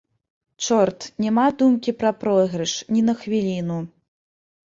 [0.67, 3.77] Чорт, няма думкі пра пройгрыш, ні на хвіліну.